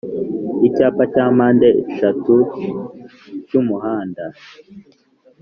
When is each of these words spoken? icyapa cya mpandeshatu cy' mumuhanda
icyapa 0.67 1.03
cya 1.13 1.25
mpandeshatu 1.35 2.33
cy' 3.47 3.55
mumuhanda 3.57 4.23